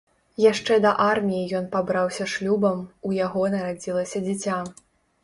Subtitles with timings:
[0.43, 4.57] Яшчэ да арміі ён пабраўся шлюбам, у яго нарадзілася дзіця.